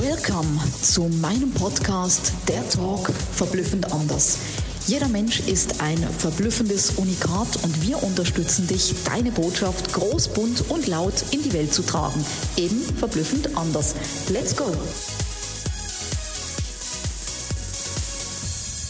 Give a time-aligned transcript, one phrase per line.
[0.00, 4.38] Willkommen zu meinem Podcast Der Talk verblüffend anders.
[4.86, 10.86] Jeder Mensch ist ein verblüffendes Unikat und wir unterstützen dich, deine Botschaft groß, bunt und
[10.86, 12.24] laut in die Welt zu tragen.
[12.56, 13.94] Eben verblüffend anders.
[14.30, 14.64] Let's go!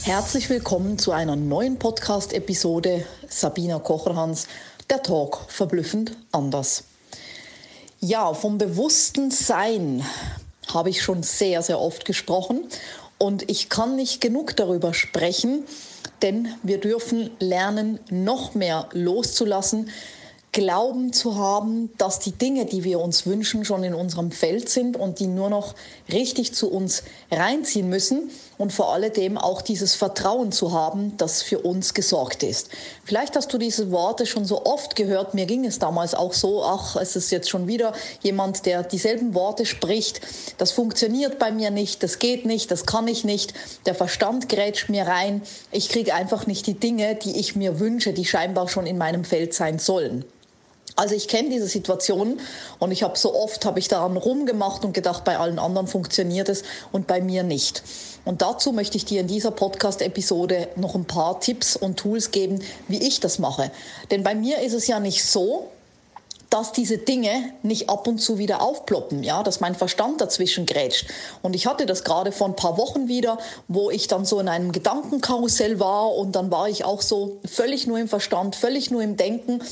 [0.04, 4.46] Herzlich willkommen zu einer neuen Podcast-Episode Sabina Kocherhans,
[4.88, 6.84] der Talk verblüffend anders.
[7.98, 10.04] Ja, vom bewussten Sein
[10.74, 12.64] habe ich schon sehr, sehr oft gesprochen.
[13.18, 15.64] Und ich kann nicht genug darüber sprechen,
[16.22, 19.90] denn wir dürfen lernen, noch mehr loszulassen,
[20.54, 24.98] Glauben zu haben, dass die Dinge, die wir uns wünschen, schon in unserem Feld sind
[24.98, 25.74] und die nur noch
[26.12, 31.60] richtig zu uns reinziehen müssen und vor alledem auch dieses Vertrauen zu haben, das für
[31.60, 32.68] uns gesorgt ist.
[33.02, 35.32] Vielleicht hast du diese Worte schon so oft gehört.
[35.32, 39.34] Mir ging es damals auch so, ach, es ist jetzt schon wieder jemand, der dieselben
[39.34, 40.20] Worte spricht.
[40.58, 43.54] Das funktioniert bei mir nicht, das geht nicht, das kann ich nicht.
[43.86, 45.40] Der Verstand grätscht mir rein.
[45.70, 49.24] Ich kriege einfach nicht die Dinge, die ich mir wünsche, die scheinbar schon in meinem
[49.24, 50.26] Feld sein sollen.
[50.94, 52.38] Also ich kenne diese Situation
[52.78, 56.48] und ich habe so oft habe ich daran rumgemacht und gedacht, bei allen anderen funktioniert
[56.48, 57.82] es und bei mir nicht.
[58.24, 62.62] Und dazu möchte ich dir in dieser Podcast-Episode noch ein paar Tipps und Tools geben,
[62.88, 63.70] wie ich das mache.
[64.10, 65.70] Denn bei mir ist es ja nicht so,
[66.52, 71.08] dass diese Dinge nicht ab und zu wieder aufploppen, ja, dass mein Verstand dazwischen grätscht.
[71.40, 74.48] Und ich hatte das gerade vor ein paar Wochen wieder, wo ich dann so in
[74.48, 79.02] einem Gedankenkarussell war und dann war ich auch so völlig nur im Verstand, völlig nur
[79.02, 79.62] im Denken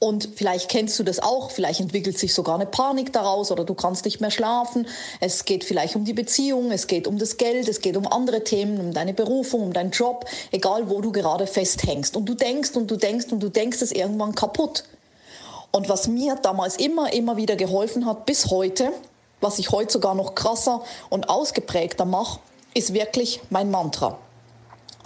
[0.00, 3.74] und vielleicht kennst du das auch, vielleicht entwickelt sich sogar eine Panik daraus oder du
[3.74, 4.86] kannst nicht mehr schlafen.
[5.20, 8.44] Es geht vielleicht um die Beziehung, es geht um das Geld, es geht um andere
[8.44, 12.16] Themen, um deine Berufung, um deinen Job, egal wo du gerade festhängst.
[12.16, 14.84] Und du denkst und du denkst und du denkst es irgendwann kaputt.
[15.70, 18.92] Und was mir damals immer, immer wieder geholfen hat, bis heute,
[19.40, 22.40] was ich heute sogar noch krasser und ausgeprägter mache,
[22.74, 24.18] ist wirklich mein Mantra.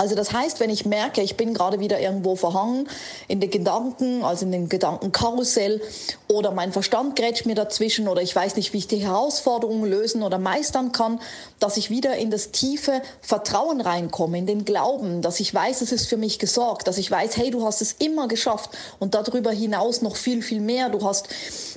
[0.03, 2.89] Also das heißt, wenn ich merke, ich bin gerade wieder irgendwo verhangen
[3.29, 5.81] in den Gedanken, also in dem Gedankenkarussell
[6.27, 10.25] oder mein Verstand grätscht mir dazwischen oder ich weiß nicht, wie ich die Herausforderungen lösen
[10.25, 11.21] oder meistern kann,
[11.61, 15.93] dass ich wieder in das tiefe Vertrauen reinkomme, in den Glauben, dass ich weiß, es
[15.93, 19.53] ist für mich gesorgt, dass ich weiß, hey, du hast es immer geschafft und darüber
[19.53, 21.29] hinaus noch viel, viel mehr, du hast,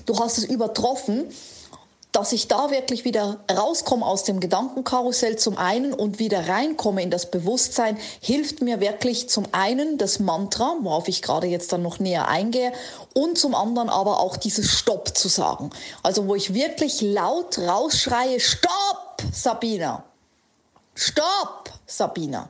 [0.07, 1.25] du hast es übertroffen
[2.15, 7.11] dass ich da wirklich wieder rauskomme aus dem Gedankenkarussell zum einen und wieder reinkomme in
[7.11, 11.99] das Bewusstsein, hilft mir wirklich zum einen das Mantra, worauf ich gerade jetzt dann noch
[11.99, 12.71] näher eingehe,
[13.13, 15.71] und zum anderen aber auch dieses Stopp zu sagen.
[16.03, 20.05] Also wo ich wirklich laut rausschreie, Stopp, Sabina!
[20.93, 22.49] Stopp, Sabina!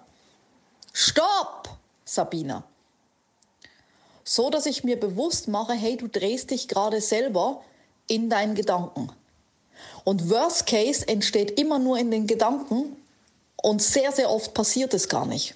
[0.94, 1.70] Stopp,
[2.04, 2.64] Sabina!
[4.24, 7.64] So dass ich mir bewusst mache, hey, du drehst dich gerade selber
[8.08, 9.10] in deinen Gedanken.
[10.04, 12.96] Und Worst Case entsteht immer nur in den Gedanken
[13.62, 15.56] und sehr, sehr oft passiert es gar nicht.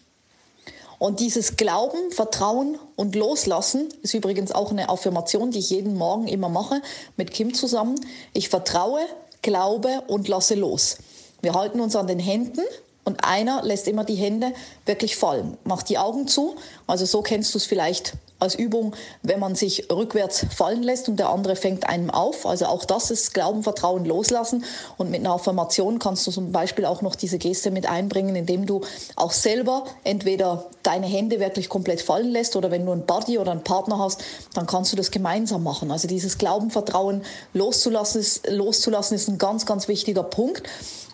[0.97, 6.27] Und dieses Glauben, Vertrauen und Loslassen ist übrigens auch eine Affirmation, die ich jeden Morgen
[6.27, 6.81] immer mache
[7.15, 7.95] mit Kim zusammen.
[8.33, 8.99] Ich vertraue,
[9.41, 10.97] glaube und lasse los.
[11.41, 12.63] Wir halten uns an den Händen
[13.05, 14.53] und einer lässt immer die Hände
[14.85, 16.57] wirklich fallen, macht die Augen zu.
[16.85, 21.17] Also so kennst du es vielleicht als Übung, wenn man sich rückwärts fallen lässt und
[21.17, 22.45] der andere fängt einem auf.
[22.45, 24.63] Also auch das ist Glauben, Vertrauen, Loslassen.
[24.97, 28.65] Und mit einer Affirmation kannst du zum Beispiel auch noch diese Geste mit einbringen, indem
[28.65, 28.81] du
[29.15, 33.51] auch selber entweder deine Hände wirklich komplett fallen lässt oder wenn du einen Buddy oder
[33.51, 34.21] einen Partner hast,
[34.53, 35.91] dann kannst du das gemeinsam machen.
[35.91, 37.23] Also dieses Glauben, Vertrauen
[37.53, 40.63] loszulassen ist, loszulassen ist ein ganz, ganz wichtiger Punkt,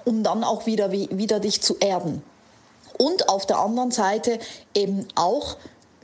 [0.06, 2.22] um dann auch wieder, wieder dich zu erden.
[2.98, 4.40] Und auf der anderen Seite
[4.74, 5.58] eben auch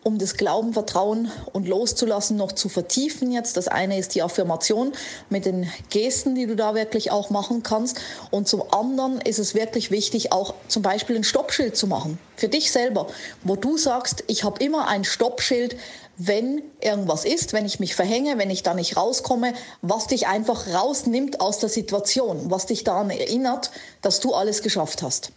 [0.04, 3.56] um das Glauben, Vertrauen und Loszulassen noch zu vertiefen jetzt.
[3.56, 4.94] Das eine ist die Affirmation
[5.30, 8.00] mit den Gesten, die du da wirklich auch machen kannst.
[8.32, 12.18] Und zum anderen ist es wirklich wichtig, auch zum Beispiel ein Stoppschild zu machen.
[12.36, 13.08] Für dich selber,
[13.44, 15.78] wo du sagst, ich habe immer ein Stoppschild,
[16.18, 20.68] wenn irgendwas ist, wenn ich mich verhänge, wenn ich da nicht rauskomme, was dich einfach
[20.74, 23.72] rausnimmt aus der Situation, was dich daran erinnert,
[24.02, 25.32] dass du alles geschafft hast.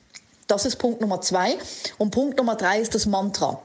[0.47, 1.57] Das ist Punkt Nummer zwei.
[1.99, 3.63] Und Punkt Nummer drei ist das Mantra.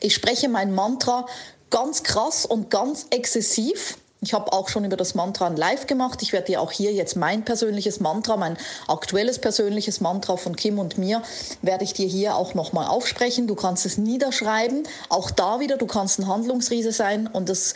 [0.00, 1.26] Ich spreche mein Mantra
[1.70, 3.96] ganz krass und ganz exzessiv.
[4.20, 6.22] Ich habe auch schon über das Mantra ein Live gemacht.
[6.22, 8.56] Ich werde dir auch hier jetzt mein persönliches Mantra, mein
[8.88, 11.22] aktuelles persönliches Mantra von Kim und mir,
[11.60, 13.46] werde ich dir hier auch nochmal aufsprechen.
[13.46, 14.84] Du kannst es niederschreiben.
[15.10, 17.74] Auch da wieder, du kannst ein Handlungsriese sein und das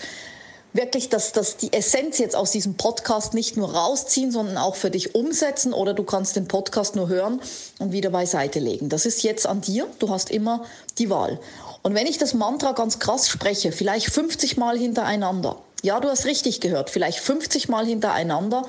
[0.73, 4.91] wirklich dass, dass die Essenz jetzt aus diesem Podcast nicht nur rausziehen, sondern auch für
[4.91, 7.41] dich umsetzen oder du kannst den Podcast nur hören
[7.79, 8.89] und wieder beiseite legen.
[8.89, 9.87] Das ist jetzt an dir.
[9.99, 10.65] Du hast immer
[10.99, 11.41] die Wahl.
[11.83, 16.27] Und wenn ich das Mantra ganz krass spreche, vielleicht 50 Mal hintereinander, ja, du hast
[16.27, 18.65] richtig gehört, vielleicht 50 Mal hintereinander,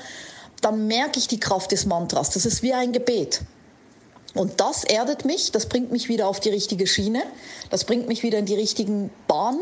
[0.62, 2.30] dann merke ich die Kraft des Mantras.
[2.31, 3.42] Das ist wie ein Gebet.
[4.36, 7.24] Und das erdet mich, das bringt mich wieder auf die richtige Schiene,
[7.72, 9.62] das bringt mich wieder in die richtigen Bahnen,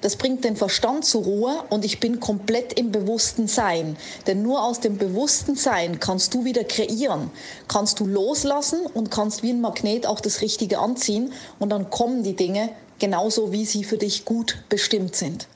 [0.00, 3.96] das bringt den Verstand zur Ruhe und ich bin komplett im bewussten Sein.
[4.26, 7.30] Denn nur aus dem bewussten Sein kannst du wieder kreieren,
[7.68, 12.22] kannst du loslassen und kannst wie ein Magnet auch das Richtige anziehen und dann kommen
[12.22, 15.48] die Dinge genauso, wie sie für dich gut bestimmt sind.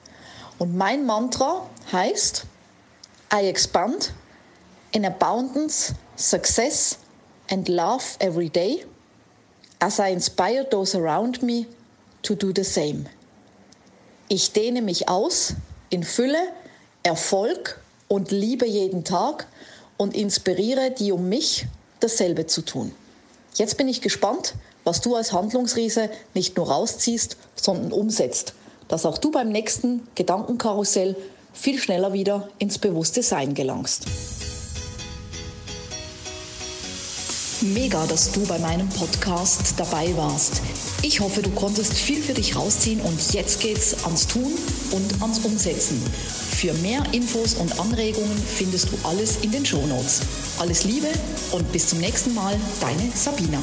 [0.58, 2.44] Und mein Mantra heißt,
[3.32, 4.12] I expand
[4.92, 6.98] in abundance, success
[7.50, 8.84] and love every day
[9.80, 11.66] as I inspire those around me
[12.22, 13.06] to do the same.
[14.32, 15.54] Ich dehne mich aus
[15.88, 16.38] in Fülle,
[17.02, 19.48] Erfolg und Liebe jeden Tag
[19.96, 21.66] und inspiriere die um mich
[21.98, 22.94] dasselbe zu tun.
[23.56, 24.54] Jetzt bin ich gespannt,
[24.84, 28.54] was du als Handlungsriese nicht nur rausziehst, sondern umsetzt,
[28.86, 31.16] dass auch du beim nächsten Gedankenkarussell
[31.52, 34.04] viel schneller wieder ins bewusste Sein gelangst.
[37.62, 40.62] Mega, dass du bei meinem Podcast dabei warst.
[41.02, 44.50] Ich hoffe, du konntest viel für dich rausziehen und jetzt geht's ans Tun
[44.92, 46.02] und ans Umsetzen.
[46.56, 50.22] Für mehr Infos und Anregungen findest du alles in den Shownotes.
[50.58, 51.08] Alles Liebe
[51.52, 53.62] und bis zum nächsten Mal, deine Sabina.